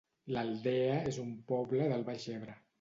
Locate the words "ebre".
2.41-2.61